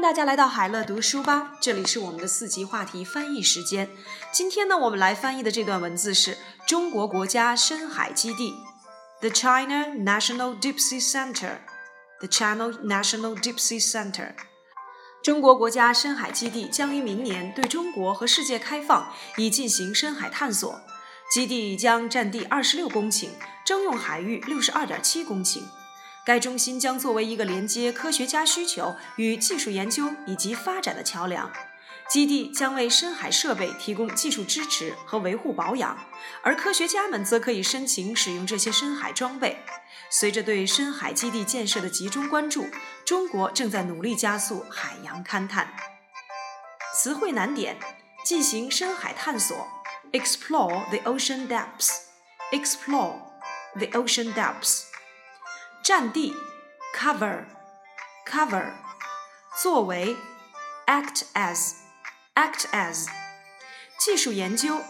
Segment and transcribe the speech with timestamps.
[0.00, 3.88] 大家来到海乐读书吧，这里是我们的四级话题翻译时间。
[4.32, 8.54] 今天呢，我们来翻译的这段文字是中国国家深海基地
[9.20, 14.32] ，The China National Deep Sea Center，The China National Deep Sea Center。
[15.22, 20.80] 中国国家深海基地将于明年对中国和世界开放，以进行深海探索。
[21.30, 23.28] 基地将占地二十六公顷，
[23.64, 25.62] 征用海域六十二点七公顷。
[26.24, 31.50] 该中心将作为一个连接科学家需求与技术研究以及发展的桥梁。
[32.08, 35.96] 基地将为深海设备提供技术支持和维护保养，
[36.42, 39.60] 而科学家们则可以申请使用这些深海装备。
[40.10, 42.66] 随着对深海基地建设的集中关注，
[43.04, 45.72] 中国正在努力加速海洋勘探。
[46.92, 47.78] 词汇难点：
[48.24, 49.56] 进行深海探索
[50.10, 53.20] ，explore the ocean depths，explore
[53.76, 54.89] the ocean depths。
[55.89, 56.35] 占地，
[56.95, 58.73] cover，cover，
[59.61, 60.17] 作为，
[60.87, 63.07] act as，act as，
[63.99, 64.81] 技术研究，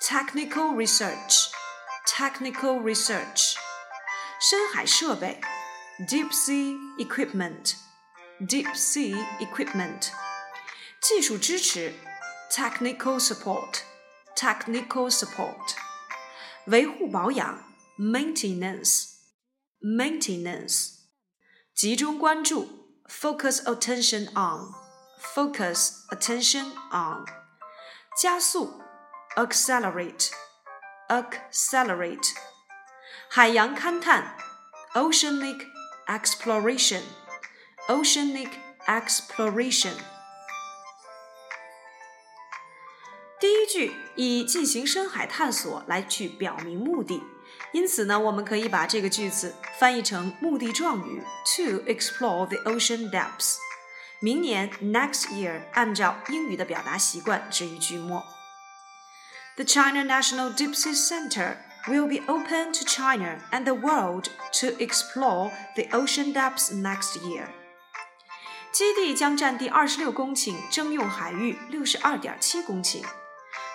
[0.00, 3.56] technical research，technical research，
[4.40, 5.42] 深海设备，
[6.08, 10.08] deep sea equipment，deep sea equipment，
[11.00, 11.94] 技术支持，
[12.50, 15.74] technical support，technical support，
[16.66, 17.62] 维护保养，
[17.98, 19.14] maintenance。
[19.80, 21.02] maintenance，
[21.74, 27.26] 集中关注，focus attention on，focus attention on，
[28.20, 28.82] 加速，
[29.36, 32.32] accelerate，accelerate，
[33.28, 34.38] 海洋勘探，
[34.94, 35.66] oceanic
[36.06, 38.52] exploration，oceanic
[38.86, 39.94] exploration。
[43.40, 47.22] 第一句以进行深海探索来去表明目的。
[47.72, 51.22] 因此呢，我们可以把这个句子翻译成目的状语
[51.56, 53.56] to explore the ocean depths。
[54.20, 58.24] 明年 next year 按照英语的表达习惯置于句末。
[59.56, 61.56] The China National Deep Sea Center
[61.86, 64.28] will be open to China and the world
[64.60, 67.48] to explore the ocean depths next year。
[68.72, 73.02] 基地将占地二十六公顷，征用海域六十二点七公顷。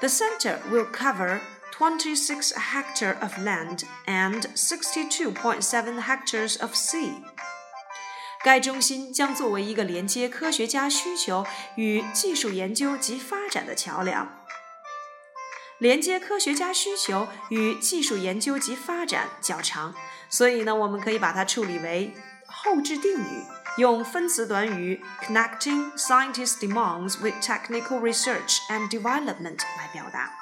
[0.00, 1.40] The center will cover
[1.72, 7.22] 26 hectares of land and 62.7 hectares of sea。
[8.44, 11.44] 该中心将作为一个连接科学家需求
[11.74, 14.44] 与技术研究及发展的桥梁。
[15.78, 19.94] 连接科学家需求与技术研究及发展较长，
[20.30, 22.14] 所以呢，我们可以把它处理为
[22.46, 23.44] 后置定语，
[23.76, 30.39] 用分词短语 connecting scientist demands with technical research and development 来表达。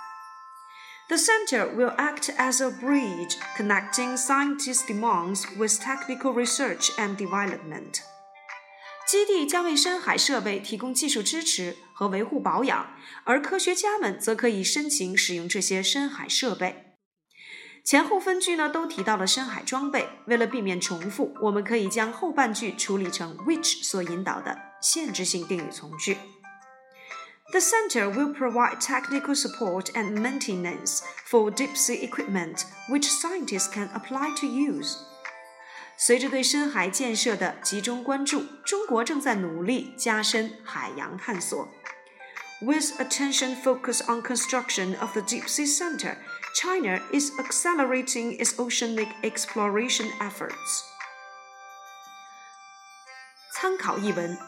[1.10, 8.02] The center will act as a bridge connecting scientists' demands with technical research and development.
[9.08, 12.94] 基地将为深海设备提供技术支持和维护保养，
[13.24, 16.94] 而科学家们则可以申请使用这些深海设备。
[17.84, 26.16] 前后分句呢都提到了深海装备，为了避免重复，我们可以将后半句处理成 which 所引导的限制性定语从句。
[27.53, 34.35] The center will provide technical support and maintenance for deep sea equipment, which scientists can apply
[34.41, 34.97] to use.
[35.97, 41.69] 随着对深海建设的集中关注，中国正在努力加深海洋探索。
[42.61, 46.17] With attention focused on construction of the deep sea center,
[46.55, 50.83] China is accelerating its oceanic exploration efforts.
[53.53, 54.48] 参考译文。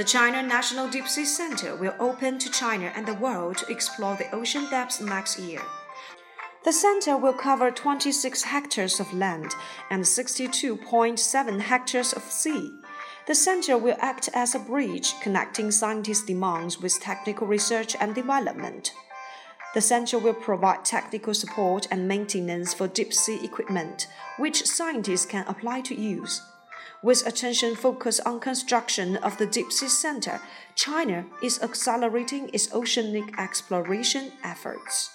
[0.00, 4.16] The China National Deep Sea Center will open to China and the world to explore
[4.16, 5.60] the ocean depths next year.
[6.64, 9.54] The center will cover 26 hectares of land
[9.90, 12.72] and 62.7 hectares of sea.
[13.26, 18.94] The center will act as a bridge connecting scientists' demands with technical research and development.
[19.74, 24.06] The center will provide technical support and maintenance for deep sea equipment,
[24.38, 26.40] which scientists can apply to use.
[27.02, 30.40] With attention focused on construction of the Deep Sea Center,
[30.74, 35.10] China is accelerating its oceanic exploration efforts.